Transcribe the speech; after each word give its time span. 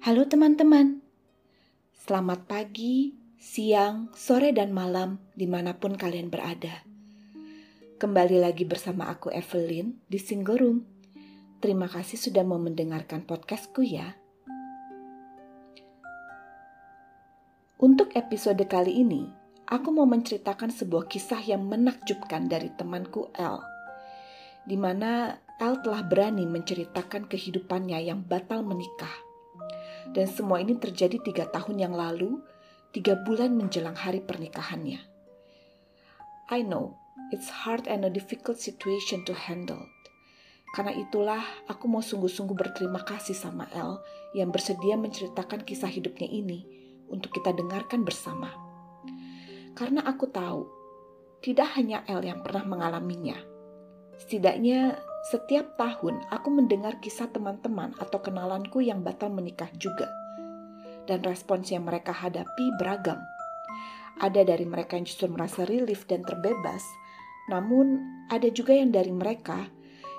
Halo 0.00 0.24
teman-teman, 0.24 1.04
selamat 1.92 2.48
pagi, 2.48 3.12
siang, 3.36 4.08
sore, 4.16 4.48
dan 4.48 4.72
malam 4.72 5.20
di 5.36 5.44
mana 5.44 5.76
pun 5.76 5.92
kalian 5.92 6.32
berada. 6.32 6.88
Kembali 8.00 8.40
lagi 8.40 8.64
bersama 8.64 9.12
aku 9.12 9.28
Evelyn 9.28 10.00
di 10.08 10.16
Single 10.16 10.56
Room. 10.56 10.88
Terima 11.60 11.84
kasih 11.84 12.16
sudah 12.16 12.40
mau 12.40 12.56
mendengarkan 12.56 13.28
podcastku 13.28 13.84
ya. 13.84 14.16
Untuk 17.76 18.16
episode 18.16 18.64
kali 18.72 19.04
ini, 19.04 19.28
aku 19.68 19.92
mau 19.92 20.08
menceritakan 20.08 20.72
sebuah 20.72 21.12
kisah 21.12 21.44
yang 21.44 21.68
menakjubkan 21.68 22.48
dari 22.48 22.72
temanku 22.72 23.28
L. 23.36 23.60
Di 24.64 24.80
mana 24.80 25.36
L 25.60 25.84
telah 25.84 26.00
berani 26.00 26.48
menceritakan 26.48 27.28
kehidupannya 27.28 28.00
yang 28.00 28.24
batal 28.24 28.64
menikah. 28.64 29.28
Dan 30.10 30.26
semua 30.26 30.64
ini 30.64 30.76
terjadi 30.80 31.20
tiga 31.20 31.44
tahun 31.52 31.76
yang 31.80 31.94
lalu, 31.94 32.40
tiga 32.90 33.20
bulan 33.22 33.54
menjelang 33.54 33.94
hari 33.94 34.24
pernikahannya. 34.24 35.00
I 36.50 36.60
know, 36.66 36.98
it's 37.30 37.46
hard 37.46 37.86
and 37.86 38.02
a 38.02 38.10
difficult 38.10 38.58
situation 38.58 39.22
to 39.28 39.36
handle. 39.36 39.86
Karena 40.70 40.94
itulah 40.94 41.42
aku 41.66 41.90
mau 41.90 42.02
sungguh-sungguh 42.02 42.54
berterima 42.54 43.02
kasih 43.02 43.34
sama 43.34 43.66
L 43.74 44.02
yang 44.38 44.54
bersedia 44.54 44.94
menceritakan 44.94 45.66
kisah 45.66 45.90
hidupnya 45.90 46.30
ini 46.30 46.62
untuk 47.10 47.34
kita 47.34 47.50
dengarkan 47.50 48.06
bersama. 48.06 48.54
Karena 49.74 50.06
aku 50.06 50.30
tahu, 50.30 50.62
tidak 51.42 51.74
hanya 51.74 52.06
L 52.06 52.22
yang 52.22 52.42
pernah 52.46 52.62
mengalaminya. 52.66 53.38
Setidaknya 54.22 54.94
setiap 55.20 55.76
tahun 55.76 56.24
aku 56.32 56.48
mendengar 56.48 56.96
kisah 57.04 57.28
teman-teman 57.28 57.92
atau 58.00 58.24
kenalanku 58.24 58.80
yang 58.80 59.04
batal 59.04 59.28
menikah 59.28 59.68
juga. 59.76 60.08
Dan 61.04 61.20
respons 61.20 61.68
yang 61.68 61.84
mereka 61.84 62.16
hadapi 62.16 62.72
beragam. 62.80 63.20
Ada 64.20 64.48
dari 64.48 64.64
mereka 64.64 64.96
yang 64.96 65.04
justru 65.04 65.28
merasa 65.28 65.68
relief 65.68 66.08
dan 66.08 66.24
terbebas, 66.24 66.80
namun 67.52 68.00
ada 68.32 68.48
juga 68.48 68.72
yang 68.72 68.92
dari 68.92 69.12
mereka 69.12 69.68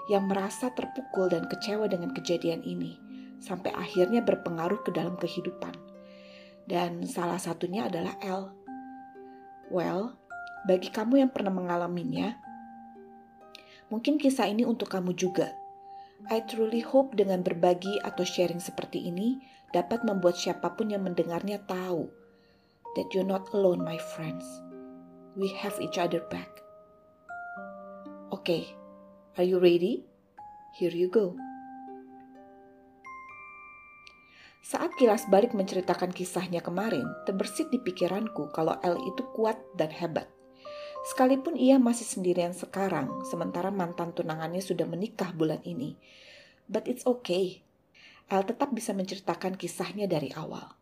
yang 0.10 0.30
merasa 0.30 0.70
terpukul 0.74 1.32
dan 1.32 1.48
kecewa 1.48 1.88
dengan 1.90 2.12
kejadian 2.14 2.62
ini, 2.66 2.98
sampai 3.40 3.72
akhirnya 3.74 4.22
berpengaruh 4.22 4.86
ke 4.86 4.94
dalam 4.94 5.18
kehidupan. 5.18 5.74
Dan 6.68 7.08
salah 7.10 7.42
satunya 7.42 7.90
adalah 7.90 8.18
L. 8.22 8.54
Well, 9.72 10.18
bagi 10.68 10.94
kamu 10.94 11.26
yang 11.26 11.32
pernah 11.34 11.54
mengalaminya, 11.54 12.38
Mungkin 13.92 14.16
kisah 14.16 14.48
ini 14.48 14.64
untuk 14.64 14.88
kamu 14.88 15.12
juga. 15.20 15.52
I 16.32 16.40
truly 16.48 16.80
hope 16.80 17.20
dengan 17.20 17.44
berbagi 17.44 18.00
atau 18.00 18.24
sharing 18.24 18.64
seperti 18.64 19.12
ini 19.12 19.44
dapat 19.76 20.08
membuat 20.08 20.40
siapa 20.40 20.72
pun 20.80 20.88
yang 20.90 21.04
mendengarnya 21.04 21.60
tahu 21.68 22.08
that 22.96 23.12
you're 23.12 23.28
not 23.28 23.52
alone, 23.52 23.84
my 23.84 24.00
friends. 24.16 24.48
We 25.36 25.52
have 25.60 25.76
each 25.84 26.00
other 26.00 26.24
back. 26.32 26.48
Okay, 28.32 28.72
are 29.36 29.48
you 29.48 29.60
ready? 29.60 30.08
Here 30.80 30.92
you 30.92 31.12
go. 31.12 31.36
Saat 34.64 34.96
kilas 34.96 35.28
balik 35.28 35.52
menceritakan 35.52 36.16
kisahnya 36.16 36.64
kemarin, 36.64 37.04
terbersit 37.28 37.68
di 37.76 37.80
pikiranku 37.84 38.56
kalau 38.56 38.80
L 38.88 38.96
itu 39.04 39.24
kuat 39.36 39.60
dan 39.76 39.92
hebat. 39.92 40.32
Sekalipun 41.02 41.58
ia 41.58 41.82
masih 41.82 42.06
sendirian 42.06 42.54
sekarang, 42.54 43.26
sementara 43.26 43.74
mantan 43.74 44.14
tunangannya 44.14 44.62
sudah 44.62 44.86
menikah 44.86 45.34
bulan 45.34 45.58
ini. 45.66 45.98
But 46.70 46.86
it's 46.86 47.10
okay. 47.10 47.66
El 48.30 48.46
tetap 48.46 48.70
bisa 48.70 48.94
menceritakan 48.94 49.58
kisahnya 49.58 50.06
dari 50.06 50.30
awal. 50.38 50.78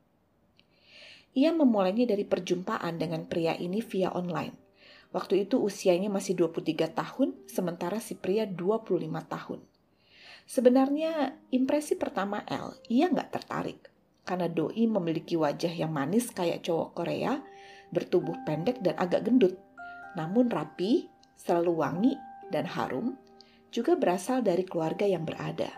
Ia 1.40 1.56
memulainya 1.56 2.04
dari 2.04 2.28
perjumpaan 2.28 3.00
dengan 3.00 3.32
pria 3.32 3.56
ini 3.56 3.80
via 3.80 4.12
online. 4.12 4.54
Waktu 5.16 5.48
itu 5.48 5.58
usianya 5.58 6.12
masih 6.12 6.36
23 6.36 6.92
tahun, 6.92 7.34
sementara 7.48 8.04
si 8.04 8.20
pria 8.20 8.44
25 8.44 9.00
tahun. 9.24 9.60
Sebenarnya 10.50 11.40
impresi 11.50 11.96
pertama 11.96 12.44
El, 12.44 12.76
ia 12.92 13.08
nggak 13.08 13.32
tertarik. 13.40 13.88
Karena 14.28 14.52
Doi 14.52 14.84
memiliki 14.86 15.40
wajah 15.40 15.74
yang 15.74 15.96
manis 15.96 16.30
kayak 16.30 16.62
cowok 16.68 16.92
Korea, 16.92 17.40
bertubuh 17.90 18.46
pendek 18.46 18.84
dan 18.84 18.94
agak 19.00 19.26
gendut 19.26 19.58
namun 20.18 20.50
rapi, 20.50 21.10
selalu 21.36 21.72
wangi, 21.76 22.14
dan 22.50 22.66
harum, 22.66 23.18
juga 23.70 23.94
berasal 23.94 24.42
dari 24.42 24.66
keluarga 24.66 25.06
yang 25.06 25.26
berada. 25.26 25.70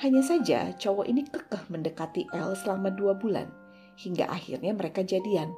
Hanya 0.00 0.22
saja 0.22 0.72
cowok 0.78 1.06
ini 1.10 1.26
kekeh 1.26 1.68
mendekati 1.68 2.30
El 2.30 2.54
selama 2.54 2.94
dua 2.94 3.18
bulan, 3.18 3.50
hingga 3.98 4.30
akhirnya 4.30 4.72
mereka 4.72 5.02
jadian. 5.02 5.52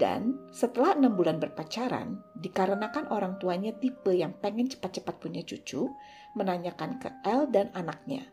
Dan 0.00 0.50
setelah 0.50 0.96
enam 0.96 1.14
bulan 1.14 1.36
berpacaran, 1.36 2.18
dikarenakan 2.40 3.12
orang 3.12 3.36
tuanya 3.36 3.76
tipe 3.76 4.10
yang 4.10 4.32
pengen 4.40 4.66
cepat-cepat 4.66 5.20
punya 5.20 5.44
cucu, 5.44 5.92
menanyakan 6.32 6.96
ke 6.98 7.12
El 7.28 7.52
dan 7.52 7.68
anaknya. 7.76 8.24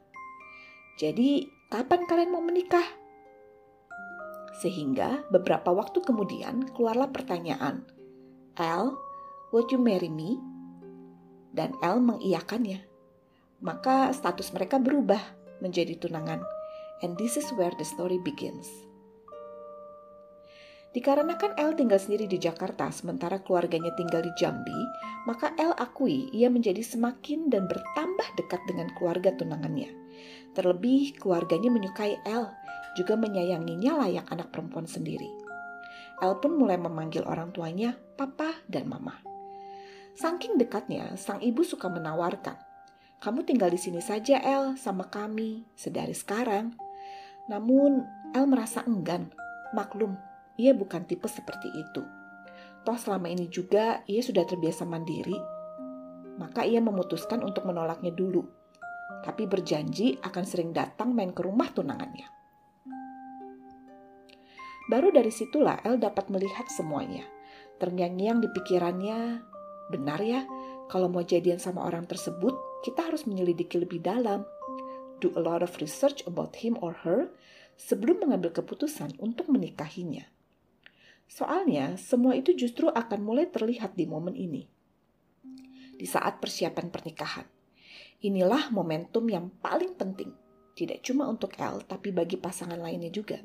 Jadi, 0.97 1.43
kapan 1.67 2.07
kalian 2.07 2.31
mau 2.31 2.43
menikah? 2.43 2.98
Sehingga 4.57 5.29
beberapa 5.29 5.69
waktu 5.69 6.01
kemudian 6.01 6.65
keluarlah 6.73 7.13
pertanyaan, 7.13 7.85
"El, 8.57 8.97
would 9.53 9.69
you 9.69 9.77
marry 9.77 10.09
me?" 10.09 10.41
Dan 11.53 11.77
El 11.85 12.01
mengiyakannya. 12.01 12.81
Maka 13.61 14.09
status 14.15 14.49
mereka 14.55 14.81
berubah 14.81 15.21
menjadi 15.61 15.93
tunangan. 15.99 16.41
And 17.05 17.15
this 17.15 17.39
is 17.39 17.47
where 17.55 17.71
the 17.77 17.87
story 17.87 18.19
begins. 18.19 18.67
Dikarenakan 20.89 21.53
El 21.53 21.77
tinggal 21.77 22.01
sendiri 22.01 22.25
di 22.25 22.41
Jakarta 22.41 22.89
sementara 22.89 23.37
keluarganya 23.45 23.93
tinggal 23.93 24.25
di 24.25 24.33
Jambi, 24.41 24.79
maka 25.29 25.53
El 25.61 25.77
akui 25.77 26.33
ia 26.33 26.49
menjadi 26.49 26.81
semakin 26.81 27.45
dan 27.53 27.69
bertambah 27.69 28.25
dekat 28.33 28.57
dengan 28.65 28.89
keluarga 28.97 29.29
tunangannya. 29.37 29.93
Terlebih 30.57 31.13
keluarganya 31.21 31.69
menyukai 31.69 32.17
El 32.25 32.49
juga 32.97 33.17
menyayanginya 33.19 34.05
layak 34.05 34.29
anak 34.31 34.49
perempuan 34.53 34.89
sendiri. 34.89 35.29
El 36.19 36.35
pun 36.43 36.55
mulai 36.59 36.75
memanggil 36.75 37.23
orang 37.23 37.55
tuanya 37.55 37.95
papa 38.19 38.51
dan 38.67 38.89
mama. 38.91 39.19
Saking 40.19 40.59
dekatnya, 40.59 41.15
sang 41.15 41.39
ibu 41.39 41.63
suka 41.63 41.87
menawarkan, 41.87 42.59
kamu 43.19 43.43
tinggal 43.43 43.67
di 43.67 43.79
sini 43.79 43.99
saja 43.99 44.39
El 44.39 44.79
sama 44.79 45.07
kami 45.07 45.67
sedari 45.75 46.15
sekarang. 46.15 46.75
Namun 47.51 48.03
El 48.35 48.47
merasa 48.47 48.83
enggan, 48.83 49.31
maklum 49.75 50.15
ia 50.55 50.71
bukan 50.71 51.07
tipe 51.07 51.27
seperti 51.27 51.71
itu. 51.71 52.03
Toh 52.83 52.97
selama 52.99 53.27
ini 53.27 53.51
juga 53.51 54.03
ia 54.07 54.23
sudah 54.23 54.47
terbiasa 54.47 54.87
mandiri, 54.87 55.35
maka 56.39 56.63
ia 56.63 56.79
memutuskan 56.79 57.43
untuk 57.43 57.67
menolaknya 57.67 58.15
dulu. 58.15 58.43
Tapi 59.19 59.47
berjanji 59.51 60.15
akan 60.23 60.43
sering 60.47 60.71
datang 60.71 61.11
main 61.11 61.35
ke 61.35 61.43
rumah 61.43 61.67
tunangannya. 61.75 62.38
Baru 64.89 65.13
dari 65.13 65.29
situlah 65.29 65.85
El 65.85 66.01
dapat 66.01 66.33
melihat 66.33 66.65
semuanya. 66.65 67.21
Terngiang-ngiang 67.77 68.41
di 68.41 68.49
pikirannya, 68.49 69.37
benar 69.93 70.17
ya, 70.17 70.49
kalau 70.89 71.05
mau 71.05 71.21
jadian 71.21 71.61
sama 71.61 71.85
orang 71.85 72.09
tersebut, 72.09 72.57
kita 72.81 73.05
harus 73.05 73.29
menyelidiki 73.29 73.77
lebih 73.77 74.01
dalam. 74.01 74.41
Do 75.21 75.29
a 75.37 75.41
lot 75.45 75.61
of 75.61 75.77
research 75.77 76.25
about 76.25 76.65
him 76.65 76.73
or 76.81 76.97
her 77.05 77.29
sebelum 77.77 78.25
mengambil 78.25 78.49
keputusan 78.49 79.13
untuk 79.21 79.45
menikahinya. 79.53 80.25
Soalnya, 81.29 81.93
semua 82.01 82.33
itu 82.33 82.57
justru 82.57 82.89
akan 82.89 83.21
mulai 83.21 83.45
terlihat 83.45 83.93
di 83.93 84.09
momen 84.09 84.33
ini. 84.33 84.65
Di 85.93 86.09
saat 86.09 86.41
persiapan 86.41 86.89
pernikahan. 86.89 87.45
Inilah 88.25 88.73
momentum 88.73 89.29
yang 89.29 89.53
paling 89.61 89.93
penting, 89.93 90.33
tidak 90.73 91.05
cuma 91.05 91.29
untuk 91.29 91.53
El, 91.61 91.85
tapi 91.85 92.09
bagi 92.09 92.41
pasangan 92.41 92.81
lainnya 92.81 93.13
juga. 93.13 93.37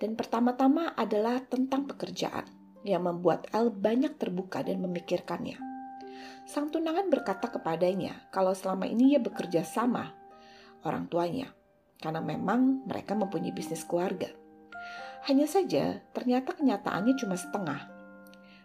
Dan 0.00 0.14
pertama-tama 0.18 0.94
adalah 0.94 1.42
tentang 1.44 1.86
pekerjaan 1.86 2.46
yang 2.82 3.06
membuat 3.06 3.46
El 3.54 3.70
banyak 3.70 4.18
terbuka 4.18 4.62
dan 4.66 4.82
memikirkannya. 4.82 5.58
Sang 6.42 6.70
tunangan 6.70 7.06
berkata 7.06 7.50
kepadanya 7.50 8.26
kalau 8.34 8.50
selama 8.50 8.90
ini 8.90 9.14
ia 9.14 9.20
bekerja 9.22 9.62
sama 9.62 10.10
orang 10.82 11.06
tuanya, 11.06 11.54
karena 12.02 12.18
memang 12.18 12.82
mereka 12.86 13.14
mempunyai 13.14 13.54
bisnis 13.54 13.86
keluarga. 13.86 14.26
Hanya 15.30 15.46
saja, 15.46 16.02
ternyata 16.10 16.58
kenyataannya 16.58 17.14
cuma 17.14 17.38
setengah. 17.38 17.86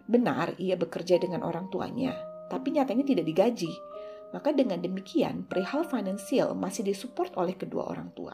Benar, 0.09 0.57
ia 0.57 0.73
bekerja 0.73 1.21
dengan 1.21 1.45
orang 1.45 1.69
tuanya, 1.69 2.17
tapi 2.49 2.73
nyatanya 2.73 3.05
tidak 3.05 3.29
digaji. 3.29 3.69
Maka 4.33 4.51
dengan 4.51 4.81
demikian, 4.81 5.45
perihal 5.45 5.85
finansial 5.85 6.57
masih 6.57 6.81
disupport 6.81 7.29
oleh 7.37 7.53
kedua 7.53 7.85
orang 7.85 8.09
tua. 8.17 8.33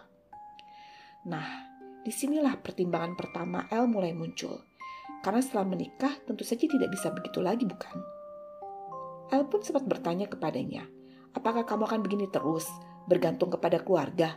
Nah, 1.28 1.73
Di 2.04 2.12
sinilah 2.12 2.60
pertimbangan 2.60 3.16
pertama 3.16 3.64
El 3.72 3.88
mulai 3.88 4.12
muncul. 4.12 4.60
Karena 5.24 5.40
setelah 5.40 5.64
menikah 5.64 6.20
tentu 6.28 6.44
saja 6.44 6.68
tidak 6.68 6.92
bisa 6.92 7.08
begitu 7.16 7.40
lagi 7.40 7.64
bukan? 7.64 7.96
El 9.32 9.48
pun 9.48 9.64
sempat 9.64 9.88
bertanya 9.88 10.28
kepadanya, 10.28 10.84
apakah 11.32 11.64
kamu 11.64 11.88
akan 11.88 12.04
begini 12.04 12.28
terus, 12.28 12.68
bergantung 13.08 13.56
kepada 13.56 13.80
keluarga? 13.80 14.36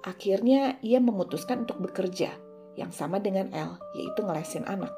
Akhirnya 0.00 0.80
ia 0.80 0.96
memutuskan 0.96 1.68
untuk 1.68 1.76
bekerja 1.84 2.32
yang 2.80 2.88
sama 2.88 3.20
dengan 3.20 3.52
El, 3.52 3.76
yaitu 3.92 4.24
ngelesin 4.24 4.64
anak. 4.64 4.90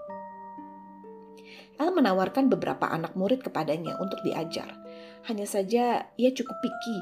El 1.80 1.90
menawarkan 1.90 2.46
beberapa 2.46 2.86
anak 2.86 3.18
murid 3.18 3.42
kepadanya 3.42 3.98
untuk 3.98 4.22
diajar. 4.22 4.78
Hanya 5.26 5.48
saja 5.48 6.12
ia 6.14 6.30
cukup 6.30 6.54
picky 6.62 6.98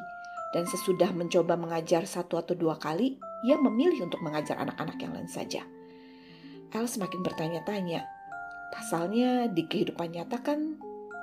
dan 0.56 0.64
sesudah 0.64 1.12
mencoba 1.12 1.60
mengajar 1.60 2.08
satu 2.08 2.40
atau 2.40 2.56
dua 2.56 2.80
kali, 2.80 3.20
ia 3.46 3.56
memilih 3.58 4.06
untuk 4.08 4.22
mengajar 4.24 4.58
anak-anak 4.58 4.98
yang 4.98 5.12
lain 5.14 5.30
saja. 5.30 5.62
El 6.74 6.86
semakin 6.86 7.20
bertanya-tanya. 7.24 8.04
Pasalnya 8.68 9.48
di 9.48 9.64
kehidupan 9.64 10.12
nyata 10.12 10.44
kan 10.44 10.76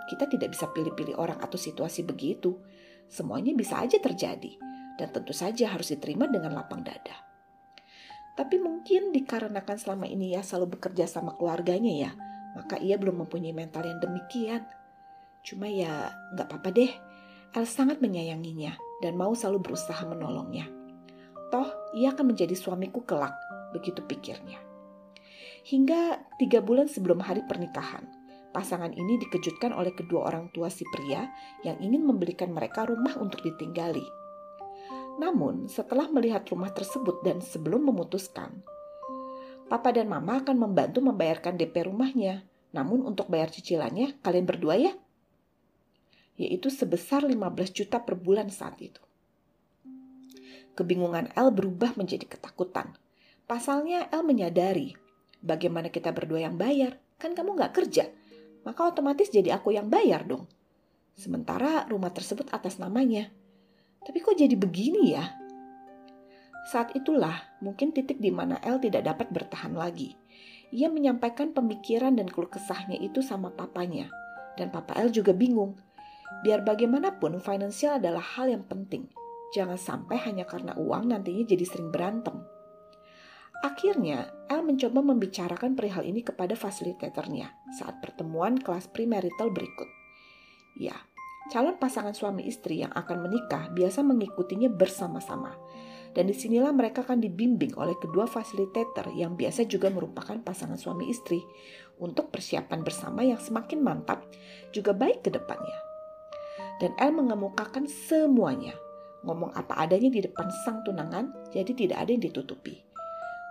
kita 0.06 0.30
tidak 0.30 0.54
bisa 0.54 0.70
pilih-pilih 0.74 1.18
orang 1.18 1.38
atau 1.42 1.58
situasi 1.58 2.06
begitu. 2.06 2.58
Semuanya 3.06 3.54
bisa 3.54 3.78
aja 3.78 4.02
terjadi 4.02 4.58
dan 4.98 5.14
tentu 5.14 5.36
saja 5.36 5.70
harus 5.70 5.94
diterima 5.94 6.26
dengan 6.26 6.56
lapang 6.58 6.82
dada. 6.82 7.22
Tapi 8.36 8.60
mungkin 8.60 9.16
dikarenakan 9.16 9.78
selama 9.80 10.10
ini 10.10 10.36
ya 10.36 10.44
selalu 10.44 10.76
bekerja 10.76 11.08
sama 11.08 11.40
keluarganya 11.40 11.94
ya, 11.94 12.12
maka 12.58 12.76
ia 12.82 13.00
belum 13.00 13.24
mempunyai 13.24 13.56
mental 13.56 13.88
yang 13.88 14.02
demikian. 14.04 14.66
Cuma 15.46 15.72
ya 15.72 16.12
nggak 16.36 16.48
apa-apa 16.50 16.70
deh, 16.76 16.92
El 17.56 17.64
sangat 17.64 18.04
menyayanginya 18.04 18.76
dan 19.00 19.16
mau 19.16 19.32
selalu 19.32 19.72
berusaha 19.72 20.04
menolongnya. 20.04 20.68
Toh 21.54 21.70
ia 21.94 22.12
akan 22.14 22.34
menjadi 22.34 22.54
suamiku 22.58 23.06
kelak, 23.06 23.34
begitu 23.76 24.02
pikirnya. 24.06 24.58
Hingga 25.66 26.22
tiga 26.38 26.62
bulan 26.62 26.86
sebelum 26.86 27.22
hari 27.26 27.42
pernikahan, 27.50 28.06
pasangan 28.54 28.94
ini 28.94 29.18
dikejutkan 29.18 29.74
oleh 29.74 29.92
kedua 29.98 30.30
orang 30.30 30.54
tua 30.54 30.70
si 30.70 30.86
pria 30.94 31.26
yang 31.66 31.82
ingin 31.82 32.06
membelikan 32.06 32.54
mereka 32.54 32.86
rumah 32.86 33.18
untuk 33.18 33.42
ditinggali. 33.42 34.06
Namun, 35.16 35.72
setelah 35.72 36.12
melihat 36.12 36.44
rumah 36.52 36.70
tersebut 36.70 37.24
dan 37.24 37.40
sebelum 37.40 37.88
memutuskan, 37.88 38.62
Papa 39.66 39.90
dan 39.90 40.06
Mama 40.06 40.46
akan 40.46 40.62
membantu 40.62 41.02
membayarkan 41.02 41.58
DP 41.58 41.90
rumahnya. 41.90 42.46
Namun 42.76 43.02
untuk 43.02 43.32
bayar 43.32 43.50
cicilannya, 43.50 44.22
kalian 44.22 44.46
berdua 44.46 44.76
ya? 44.78 44.94
Yaitu 46.38 46.70
sebesar 46.70 47.26
15 47.26 47.74
juta 47.74 47.98
per 48.04 48.20
bulan 48.20 48.52
saat 48.54 48.78
itu. 48.84 49.02
Kebingungan 50.76 51.32
El 51.40 51.56
berubah 51.56 51.96
menjadi 51.96 52.28
ketakutan. 52.28 52.92
Pasalnya 53.48 54.12
El 54.12 54.28
menyadari, 54.28 54.92
bagaimana 55.40 55.88
kita 55.88 56.12
berdua 56.12 56.44
yang 56.44 56.60
bayar? 56.60 57.00
Kan 57.16 57.32
kamu 57.32 57.56
gak 57.56 57.80
kerja, 57.80 58.12
maka 58.68 58.92
otomatis 58.92 59.32
jadi 59.32 59.56
aku 59.56 59.72
yang 59.72 59.88
bayar 59.88 60.28
dong. 60.28 60.52
Sementara 61.16 61.88
rumah 61.88 62.12
tersebut 62.12 62.52
atas 62.52 62.76
namanya. 62.76 63.32
Tapi 64.04 64.20
kok 64.20 64.36
jadi 64.36 64.52
begini 64.60 65.16
ya? 65.16 65.32
Saat 66.68 66.92
itulah 66.98 67.56
mungkin 67.64 67.96
titik 67.96 68.20
di 68.20 68.34
mana 68.34 68.60
El 68.60 68.84
tidak 68.84 69.08
dapat 69.08 69.32
bertahan 69.32 69.78
lagi. 69.78 70.18
Ia 70.76 70.92
menyampaikan 70.92 71.56
pemikiran 71.56 72.20
dan 72.20 72.28
keluh 72.28 72.52
kesahnya 72.52 73.00
itu 73.00 73.24
sama 73.24 73.54
papanya. 73.54 74.12
Dan 74.60 74.76
papa 74.76 74.98
El 75.00 75.14
juga 75.14 75.32
bingung. 75.32 75.80
Biar 76.44 76.66
bagaimanapun, 76.68 77.40
finansial 77.40 78.02
adalah 78.02 78.20
hal 78.36 78.52
yang 78.52 78.66
penting. 78.68 79.08
Jangan 79.54 79.78
sampai 79.78 80.18
hanya 80.26 80.48
karena 80.48 80.74
uang 80.74 81.14
nantinya 81.14 81.44
jadi 81.46 81.66
sering 81.68 81.94
berantem. 81.94 82.42
Akhirnya, 83.64 84.30
El 84.50 84.62
mencoba 84.62 85.02
membicarakan 85.02 85.74
perihal 85.74 86.06
ini 86.06 86.22
kepada 86.22 86.54
fasilitatornya 86.54 87.54
saat 87.78 87.98
pertemuan 88.02 88.60
kelas 88.62 88.92
premarital 88.92 89.50
berikut. 89.50 89.90
Ya, 90.76 90.94
Calon 91.46 91.78
pasangan 91.78 92.18
suami 92.18 92.50
istri 92.50 92.82
yang 92.82 92.90
akan 92.90 93.30
menikah 93.30 93.70
biasa 93.70 94.02
mengikutinya 94.02 94.66
bersama-sama. 94.66 95.54
Dan 96.16 96.32
di 96.32 96.34
sinilah 96.34 96.72
mereka 96.74 97.06
akan 97.06 97.22
dibimbing 97.22 97.76
oleh 97.78 97.94
kedua 98.02 98.26
fasilitator 98.26 99.14
yang 99.14 99.38
biasa 99.38 99.68
juga 99.68 99.92
merupakan 99.92 100.40
pasangan 100.42 100.80
suami 100.80 101.12
istri 101.12 101.44
untuk 102.02 102.34
persiapan 102.34 102.82
bersama 102.82 103.22
yang 103.22 103.38
semakin 103.38 103.84
mantap 103.84 104.26
juga 104.74 104.96
baik 104.96 105.28
ke 105.28 105.30
depannya. 105.30 105.78
Dan 106.82 106.98
El 106.98 107.14
mengemukakan 107.14 107.86
semuanya, 107.86 108.74
ngomong 109.26 109.52
apa 109.58 109.76
adanya 109.82 110.08
di 110.14 110.22
depan 110.22 110.48
sang 110.64 110.86
tunangan, 110.86 111.50
jadi 111.50 111.74
tidak 111.74 111.98
ada 112.06 112.10
yang 112.14 112.24
ditutupi. 112.24 112.78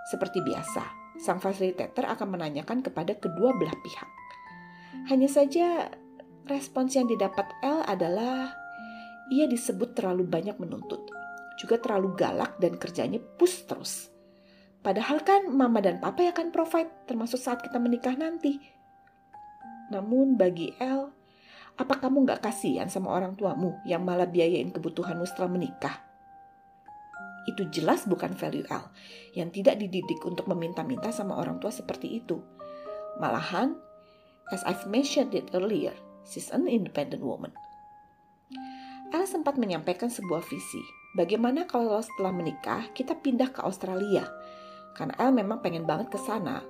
Seperti 0.09 0.41
biasa, 0.41 0.83
sang 1.19 1.43
fasilitator 1.43 2.07
akan 2.07 2.39
menanyakan 2.39 2.81
kepada 2.81 3.19
kedua 3.19 3.53
belah 3.59 3.75
pihak. 3.83 4.11
Hanya 5.11 5.29
saja 5.29 5.91
Respons 6.45 6.93
yang 6.93 7.09
didapat 7.09 7.49
L 7.65 7.81
adalah 7.89 8.53
ia 9.33 9.49
disebut 9.49 9.97
terlalu 9.97 10.29
banyak 10.29 10.61
menuntut, 10.61 11.01
juga 11.57 11.81
terlalu 11.81 12.13
galak 12.21 12.61
dan 12.61 12.77
kerjanya 12.77 13.17
push 13.41 13.65
terus. 13.65 14.13
Padahal 14.85 15.25
kan 15.25 15.49
mama 15.49 15.81
dan 15.81 16.05
papa 16.05 16.21
yang 16.21 16.37
akan 16.37 16.53
provide 16.53 16.93
termasuk 17.09 17.41
saat 17.41 17.65
kita 17.65 17.81
menikah 17.81 18.13
nanti. 18.13 18.61
Namun 19.89 20.37
bagi 20.37 20.77
L, 20.77 21.14
apa 21.75 21.99
kamu 21.99 22.23
gak 22.31 22.47
kasihan 22.47 22.87
sama 22.87 23.11
orang 23.11 23.35
tuamu 23.35 23.75
yang 23.83 24.07
malah 24.07 24.31
biayain 24.31 24.71
kebutuhanmu 24.71 25.27
setelah 25.27 25.51
menikah? 25.51 25.99
Itu 27.51 27.67
jelas 27.69 28.07
bukan 28.07 28.33
value 28.39 28.65
L 28.71 28.89
yang 29.35 29.51
tidak 29.51 29.83
dididik 29.83 30.23
untuk 30.23 30.47
meminta-minta 30.47 31.11
sama 31.11 31.37
orang 31.37 31.59
tua 31.59 31.75
seperti 31.75 32.23
itu. 32.23 32.39
Malahan, 33.19 33.75
as 34.55 34.63
I've 34.65 34.87
mentioned 34.87 35.35
it 35.35 35.51
earlier, 35.53 35.93
She's 36.25 36.49
an 36.49 36.65
independent 36.65 37.21
woman. 37.21 37.53
Elle 39.13 39.29
sempat 39.29 39.61
menyampaikan 39.61 40.09
sebuah 40.09 40.41
visi. 40.49 40.81
Bagaimana 41.13 41.69
kalau 41.69 42.01
setelah 42.01 42.33
menikah 42.33 42.89
kita 42.97 43.21
pindah 43.21 43.53
ke 43.53 43.61
Australia? 43.61 44.25
Karena 44.97 45.15
Elle 45.21 45.45
memang 45.45 45.61
pengen 45.61 45.85
banget 45.85 46.11
ke 46.11 46.19
sana. 46.19 46.65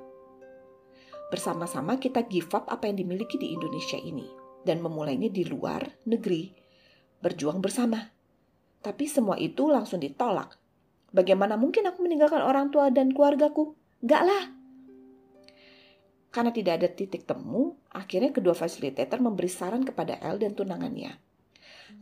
Bersama-sama 1.31 1.97
kita 2.03 2.27
give 2.27 2.51
up 2.53 2.67
apa 2.67 2.91
yang 2.91 2.99
dimiliki 2.99 3.39
di 3.39 3.55
Indonesia 3.55 3.97
ini 3.97 4.44
dan 4.65 4.81
memulainya 4.81 5.31
di 5.31 5.45
luar 5.45 5.85
negeri. 6.09 6.51
Berjuang 7.21 7.61
bersama. 7.61 8.01
Tapi 8.81 9.05
semua 9.09 9.41
itu 9.41 9.69
langsung 9.71 10.01
ditolak. 10.01 10.57
Bagaimana 11.15 11.55
mungkin 11.55 11.87
aku 11.89 12.05
meninggalkan 12.05 12.43
orang 12.43 12.69
tua 12.75 12.91
dan 12.91 13.15
keluargaku? 13.15 13.77
Enggak 14.03 14.23
lah, 14.29 14.45
karena 16.35 16.51
tidak 16.51 16.83
ada 16.83 16.89
titik 16.91 17.31
temu, 17.31 17.79
akhirnya 17.95 18.35
kedua 18.35 18.59
fasilitator 18.59 19.23
memberi 19.23 19.47
saran 19.47 19.87
kepada 19.87 20.19
El 20.19 20.43
dan 20.43 20.59
tunangannya. 20.59 21.15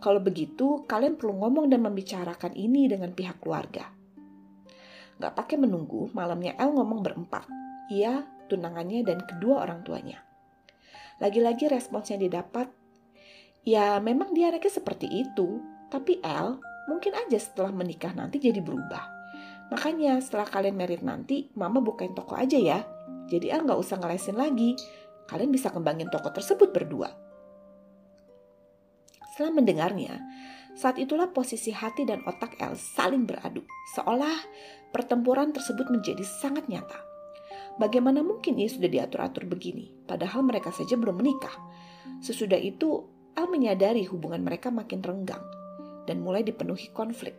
Kalau 0.01 0.25
begitu, 0.25 0.89
kalian 0.89 1.21
perlu 1.21 1.37
ngomong 1.37 1.69
dan 1.69 1.85
membicarakan 1.85 2.57
ini 2.57 2.89
dengan 2.89 3.13
pihak 3.13 3.45
keluarga. 3.45 3.93
Gak 5.21 5.37
pakai 5.37 5.61
menunggu, 5.61 6.09
malamnya 6.17 6.57
El 6.57 6.73
ngomong 6.73 7.05
berempat. 7.05 7.45
Ia, 7.93 8.25
tunangannya, 8.49 9.05
dan 9.05 9.21
kedua 9.21 9.69
orang 9.69 9.85
tuanya. 9.85 10.25
Lagi-lagi 11.23 11.71
respons 11.71 12.11
yang 12.11 12.19
didapat, 12.19 12.67
ya 13.63 14.03
memang 14.03 14.35
dia 14.35 14.51
anaknya 14.51 14.75
seperti 14.75 15.07
itu, 15.07 15.63
tapi 15.87 16.19
El 16.19 16.59
mungkin 16.91 17.15
aja 17.15 17.39
setelah 17.39 17.71
menikah 17.71 18.11
nanti 18.11 18.43
jadi 18.43 18.59
berubah. 18.59 19.07
Makanya 19.71 20.19
setelah 20.19 20.51
kalian 20.51 20.75
merit 20.75 21.07
nanti, 21.07 21.47
mama 21.55 21.79
bukain 21.79 22.11
toko 22.11 22.35
aja 22.35 22.59
ya, 22.59 22.83
jadi 23.31 23.55
El 23.55 23.71
nggak 23.71 23.79
usah 23.79 24.03
ngelesin 24.03 24.35
lagi. 24.35 24.75
Kalian 25.31 25.55
bisa 25.55 25.71
kembangin 25.71 26.11
toko 26.11 26.35
tersebut 26.35 26.75
berdua. 26.75 27.09
Setelah 29.33 29.55
mendengarnya, 29.55 30.19
saat 30.75 30.99
itulah 30.99 31.31
posisi 31.31 31.71
hati 31.71 32.03
dan 32.03 32.21
otak 32.27 32.59
El 32.59 32.75
saling 32.75 33.25
beradu, 33.25 33.63
seolah 33.95 34.37
pertempuran 34.91 35.55
tersebut 35.55 35.87
menjadi 35.89 36.27
sangat 36.27 36.67
nyata. 36.67 37.12
Bagaimana 37.81 38.21
mungkin 38.21 38.61
ia 38.61 38.69
sudah 38.69 38.89
diatur-atur 38.89 39.49
begini, 39.49 39.89
padahal 40.05 40.45
mereka 40.45 40.69
saja 40.69 40.97
belum 40.97 41.17
menikah. 41.17 41.57
Sesudah 42.21 42.61
itu, 42.61 43.09
El 43.33 43.49
menyadari 43.49 44.05
hubungan 44.05 44.45
mereka 44.45 44.69
makin 44.69 45.01
renggang 45.01 45.41
dan 46.05 46.21
mulai 46.21 46.45
dipenuhi 46.45 46.93
konflik. 46.93 47.33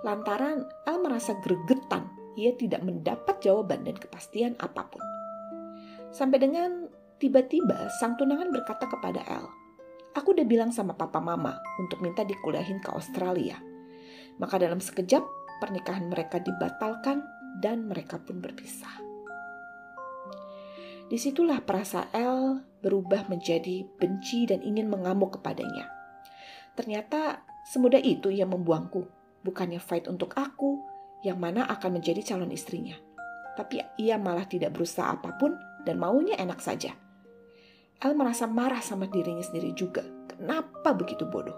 Lantaran 0.00 0.64
El 0.88 1.04
merasa 1.04 1.36
gregetan, 1.44 2.08
ia 2.36 2.56
tidak 2.56 2.80
mendapat 2.80 3.44
jawaban 3.44 3.84
dan 3.84 3.96
kepastian 4.00 4.56
apa 4.56 4.88
pun. 4.88 5.04
Sampai 6.14 6.40
dengan 6.40 6.88
tiba-tiba 7.20 7.92
sang 8.00 8.16
tunangan 8.16 8.48
berkata 8.56 8.88
kepada 8.88 9.20
El, 9.28 9.46
Aku 10.14 10.30
udah 10.30 10.46
bilang 10.46 10.70
sama 10.70 10.94
papa 10.94 11.18
mama 11.18 11.58
untuk 11.76 11.98
minta 11.98 12.22
dikuliahin 12.22 12.78
ke 12.78 12.88
Australia. 12.94 13.58
Maka 14.38 14.62
dalam 14.62 14.78
sekejap 14.78 15.26
pernikahan 15.58 16.06
mereka 16.06 16.38
dibatalkan 16.38 17.20
dan 17.58 17.90
mereka 17.90 18.22
pun 18.22 18.38
berpisah. 18.38 19.03
Di 21.04 21.20
situlah 21.20 21.60
perasa 21.60 22.08
El 22.16 22.64
berubah 22.80 23.28
menjadi 23.28 23.84
benci 24.00 24.48
dan 24.48 24.64
ingin 24.64 24.88
mengamuk 24.88 25.36
kepadanya. 25.40 25.88
Ternyata 26.72 27.44
semudah 27.68 28.00
itu 28.00 28.32
ia 28.32 28.48
membuangku, 28.48 29.04
bukannya 29.44 29.78
fight 29.78 30.08
untuk 30.08 30.32
aku 30.32 30.80
yang 31.24 31.36
mana 31.40 31.68
akan 31.68 32.00
menjadi 32.00 32.20
calon 32.24 32.52
istrinya. 32.52 32.96
Tapi 33.54 33.80
ia 34.00 34.16
malah 34.16 34.48
tidak 34.48 34.74
berusaha 34.74 35.14
apa 35.14 35.36
pun 35.36 35.54
dan 35.84 36.00
maunya 36.00 36.40
enak 36.40 36.58
saja. 36.58 36.96
El 38.02 38.12
merasa 38.18 38.48
marah 38.48 38.82
sama 38.82 39.06
dirinya 39.06 39.44
sendiri 39.44 39.72
juga. 39.72 40.02
Kenapa 40.26 40.92
begitu 40.96 41.24
bodoh? 41.30 41.56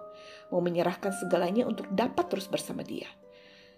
Mau 0.53 0.61
menyerahkan 0.61 1.11
segalanya 1.17 1.65
untuk 1.65 1.89
dapat 1.91 2.29
terus 2.29 2.47
bersama 2.47 2.85
dia. 2.85 3.09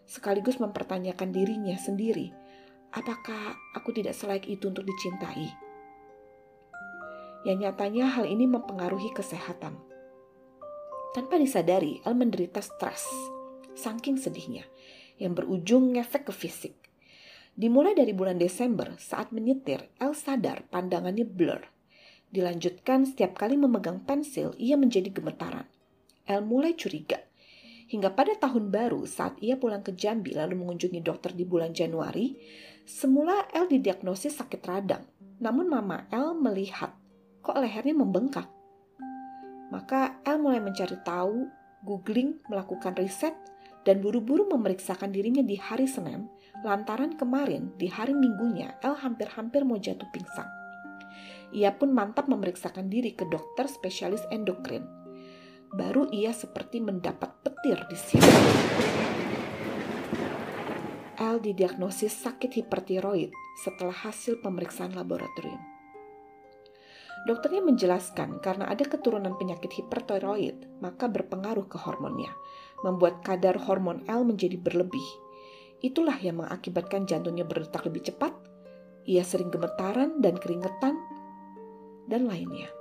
sekaligus 0.08 0.56
mempertanyakan 0.56 1.36
dirinya 1.36 1.76
sendiri, 1.76 2.32
apakah 2.92 3.56
aku 3.76 3.92
tidak 3.92 4.16
selayak 4.16 4.48
itu 4.48 4.70
untuk 4.70 4.88
dicintai? 4.88 5.52
Yang 7.44 7.58
nyatanya 7.68 8.06
hal 8.18 8.24
ini 8.26 8.48
mempengaruhi 8.48 9.12
kesehatan. 9.14 9.78
Tanpa 11.12 11.40
disadari, 11.40 12.00
El 12.04 12.16
menderita 12.16 12.60
stres, 12.60 13.08
saking 13.76 14.20
sedihnya, 14.20 14.66
yang 15.16 15.32
berujung 15.32 15.96
ngefek 15.96 16.28
ke 16.28 16.32
fisik. 16.34 16.74
Dimulai 17.58 17.92
dari 17.92 18.14
bulan 18.14 18.38
Desember, 18.38 18.94
saat 19.02 19.34
menyetir, 19.34 19.90
El 19.98 20.14
sadar 20.14 20.64
pandangannya 20.70 21.26
blur. 21.26 21.62
Dilanjutkan 22.28 23.08
setiap 23.08 23.34
kali 23.34 23.56
memegang 23.56 24.04
pensil, 24.04 24.52
ia 24.60 24.76
menjadi 24.76 25.08
gemetaran. 25.10 25.66
El 26.28 26.44
mulai 26.44 26.76
curiga 26.76 27.27
Hingga 27.88 28.12
pada 28.12 28.36
tahun 28.36 28.68
baru 28.68 29.08
saat 29.08 29.40
ia 29.40 29.56
pulang 29.56 29.80
ke 29.80 29.96
Jambi 29.96 30.36
lalu 30.36 30.60
mengunjungi 30.60 31.00
dokter 31.00 31.32
di 31.32 31.48
bulan 31.48 31.72
Januari, 31.72 32.36
semula 32.84 33.48
El 33.48 33.64
didiagnosis 33.64 34.36
sakit 34.36 34.60
radang. 34.68 35.08
Namun 35.40 35.72
mama 35.72 36.04
El 36.12 36.36
melihat 36.36 36.92
kok 37.40 37.56
lehernya 37.56 37.96
membengkak. 37.96 38.44
Maka 39.72 40.20
El 40.20 40.36
mulai 40.36 40.60
mencari 40.60 41.00
tahu, 41.00 41.48
googling, 41.80 42.36
melakukan 42.52 42.92
riset, 42.92 43.32
dan 43.88 44.04
buru-buru 44.04 44.44
memeriksakan 44.52 45.08
dirinya 45.08 45.40
di 45.40 45.56
hari 45.56 45.88
Senin 45.88 46.28
lantaran 46.60 47.16
kemarin 47.16 47.72
di 47.80 47.88
hari 47.88 48.12
Minggunya 48.12 48.76
El 48.84 49.00
hampir-hampir 49.00 49.64
mau 49.64 49.80
jatuh 49.80 50.12
pingsan. 50.12 50.44
Ia 51.56 51.72
pun 51.72 51.96
mantap 51.96 52.28
memeriksakan 52.28 52.92
diri 52.92 53.16
ke 53.16 53.24
dokter 53.24 53.64
spesialis 53.64 54.20
endokrin 54.28 54.97
baru 55.72 56.08
ia 56.08 56.32
seperti 56.32 56.80
mendapat 56.80 57.30
petir 57.44 57.78
di 57.88 57.98
sini. 57.98 58.32
L 61.18 61.42
didiagnosis 61.42 62.14
sakit 62.14 62.62
hipertiroid 62.62 63.34
setelah 63.58 63.92
hasil 64.06 64.38
pemeriksaan 64.38 64.94
laboratorium. 64.94 65.58
Dokternya 67.26 67.60
menjelaskan 67.66 68.38
karena 68.38 68.70
ada 68.70 68.86
keturunan 68.86 69.34
penyakit 69.34 69.74
hipertiroid, 69.74 70.78
maka 70.78 71.10
berpengaruh 71.10 71.66
ke 71.66 71.74
hormonnya, 71.74 72.30
membuat 72.86 73.26
kadar 73.26 73.58
hormon 73.58 74.06
L 74.06 74.22
menjadi 74.22 74.54
berlebih. 74.54 75.02
Itulah 75.82 76.14
yang 76.22 76.38
mengakibatkan 76.38 77.10
jantungnya 77.10 77.42
berdetak 77.42 77.82
lebih 77.90 78.06
cepat, 78.06 78.30
ia 79.02 79.26
sering 79.26 79.50
gemetaran 79.50 80.22
dan 80.22 80.38
keringetan, 80.38 80.94
dan 82.06 82.30
lainnya. 82.30 82.77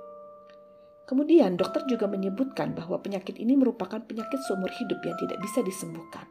Kemudian 1.08 1.56
dokter 1.56 1.88
juga 1.88 2.04
menyebutkan 2.04 2.76
bahwa 2.76 3.00
penyakit 3.00 3.40
ini 3.40 3.56
merupakan 3.56 3.96
penyakit 4.04 4.44
seumur 4.44 4.68
hidup 4.68 5.00
yang 5.00 5.16
tidak 5.16 5.40
bisa 5.40 5.64
disembuhkan. 5.64 6.28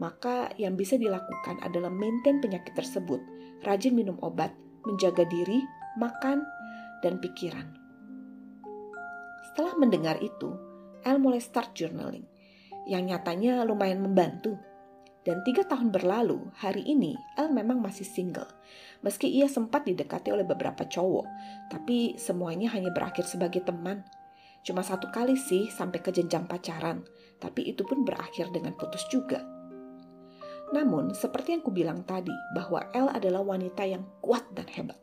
Maka 0.00 0.56
yang 0.56 0.72
bisa 0.72 0.96
dilakukan 0.96 1.60
adalah 1.60 1.92
maintain 1.92 2.40
penyakit 2.40 2.72
tersebut, 2.72 3.20
rajin 3.60 3.92
minum 3.92 4.16
obat, 4.24 4.56
menjaga 4.88 5.28
diri, 5.28 5.60
makan, 6.00 6.40
dan 7.04 7.20
pikiran. 7.20 7.76
Setelah 9.52 9.76
mendengar 9.76 10.16
itu, 10.24 10.48
El 11.04 11.20
mulai 11.20 11.44
start 11.44 11.76
journaling, 11.76 12.24
yang 12.88 13.04
nyatanya 13.04 13.68
lumayan 13.68 14.00
membantu. 14.00 14.56
Dan 15.26 15.42
tiga 15.42 15.66
tahun 15.66 15.90
berlalu, 15.90 16.54
hari 16.54 16.86
ini 16.86 17.18
El 17.34 17.50
memang 17.50 17.82
masih 17.82 18.06
single. 18.06 18.46
Meski 19.02 19.26
ia 19.26 19.50
sempat 19.50 19.82
didekati 19.82 20.30
oleh 20.30 20.46
beberapa 20.46 20.86
cowok, 20.86 21.26
tapi 21.66 22.14
semuanya 22.14 22.70
hanya 22.70 22.94
berakhir 22.94 23.26
sebagai 23.26 23.66
teman. 23.66 24.06
Cuma 24.62 24.86
satu 24.86 25.10
kali 25.10 25.34
sih 25.34 25.66
sampai 25.66 25.98
ke 25.98 26.14
jenjang 26.14 26.46
pacaran, 26.46 27.02
tapi 27.42 27.66
itu 27.66 27.82
pun 27.82 28.06
berakhir 28.06 28.54
dengan 28.54 28.78
putus 28.78 29.02
juga. 29.10 29.42
Namun, 30.70 31.10
seperti 31.10 31.58
yang 31.58 31.62
kubilang 31.66 32.06
tadi, 32.06 32.34
bahwa 32.54 32.86
El 32.94 33.10
adalah 33.10 33.42
wanita 33.42 33.82
yang 33.82 34.06
kuat 34.22 34.46
dan 34.54 34.70
hebat. 34.78 34.98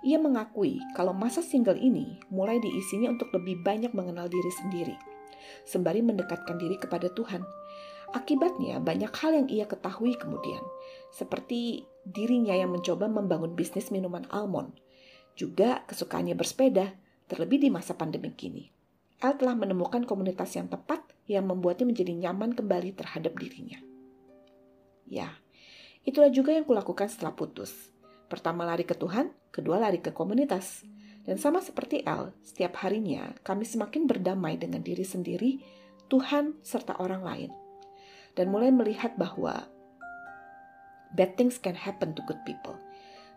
Ia 0.00 0.16
mengakui 0.16 0.80
kalau 0.96 1.12
masa 1.12 1.44
single 1.44 1.76
ini 1.76 2.16
mulai 2.32 2.56
diisinya 2.56 3.12
untuk 3.12 3.28
lebih 3.36 3.60
banyak 3.60 3.92
mengenal 3.92 4.32
diri 4.32 4.52
sendiri, 4.64 4.96
sembari 5.68 6.00
mendekatkan 6.00 6.56
diri 6.56 6.80
kepada 6.80 7.12
Tuhan 7.12 7.44
Akibatnya, 8.08 8.80
banyak 8.80 9.12
hal 9.12 9.36
yang 9.36 9.48
ia 9.52 9.66
ketahui 9.68 10.16
kemudian, 10.16 10.64
seperti 11.12 11.84
dirinya 12.08 12.56
yang 12.56 12.72
mencoba 12.72 13.04
membangun 13.04 13.52
bisnis 13.52 13.92
minuman 13.92 14.24
almond, 14.32 14.72
juga 15.36 15.84
kesukaannya 15.84 16.32
bersepeda, 16.32 16.96
terlebih 17.28 17.60
di 17.60 17.68
masa 17.68 17.92
pandemi 17.92 18.32
kini. 18.32 18.72
El 19.20 19.36
telah 19.36 19.52
menemukan 19.52 20.08
komunitas 20.08 20.56
yang 20.56 20.72
tepat 20.72 21.04
yang 21.28 21.44
membuatnya 21.44 21.84
menjadi 21.84 22.12
nyaman 22.16 22.56
kembali 22.56 22.96
terhadap 22.96 23.36
dirinya. 23.36 23.76
Ya, 25.04 25.36
itulah 26.08 26.32
juga 26.32 26.56
yang 26.56 26.64
kulakukan 26.64 27.12
setelah 27.12 27.36
putus. 27.36 27.92
Pertama 28.32 28.64
lari 28.64 28.88
ke 28.88 28.96
Tuhan, 28.96 29.36
kedua 29.52 29.76
lari 29.76 30.00
ke 30.00 30.16
komunitas. 30.16 30.80
Dan 31.28 31.36
sama 31.36 31.60
seperti 31.60 32.00
El, 32.08 32.32
setiap 32.40 32.80
harinya 32.80 33.36
kami 33.44 33.68
semakin 33.68 34.08
berdamai 34.08 34.56
dengan 34.56 34.80
diri 34.80 35.04
sendiri, 35.04 35.60
Tuhan, 36.08 36.64
serta 36.64 36.96
orang 37.04 37.20
lain 37.20 37.67
dan 38.38 38.54
mulai 38.54 38.70
melihat 38.70 39.18
bahwa 39.18 39.66
bad 41.18 41.34
things 41.34 41.58
can 41.58 41.74
happen 41.74 42.14
to 42.14 42.22
good 42.30 42.38
people, 42.46 42.78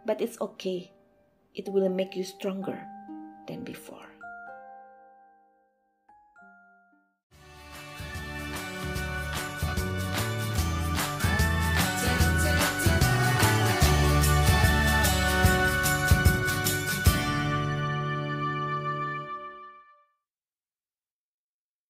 but 0.05 0.21
it's 0.21 0.37
okay. 0.37 0.93
It 1.57 1.65
will 1.73 1.89
make 1.89 2.13
you 2.13 2.21
stronger 2.21 2.77
than 3.49 3.65
before. 3.65 4.10